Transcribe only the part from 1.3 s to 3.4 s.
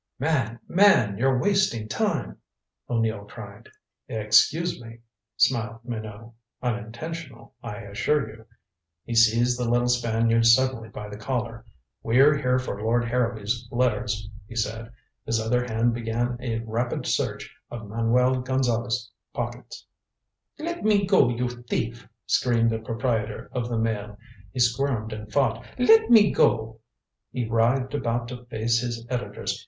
wasting time," O'Neill